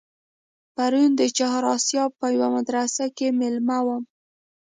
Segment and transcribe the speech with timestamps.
[0.75, 4.03] پرون د چهار آسیاب په یوه مدرسه کې مېلمه وم.